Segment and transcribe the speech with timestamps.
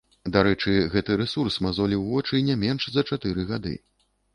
[0.35, 3.81] Дарэчы, гэты рэсурс мазоліў вочы не менш за чатыры гады.